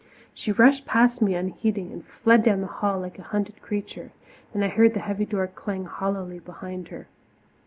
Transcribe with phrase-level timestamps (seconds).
[0.33, 4.11] She rushed past me unheeding, and fled down the hall like a hunted creature,
[4.51, 7.07] and I heard the heavy door clang hollowly behind her.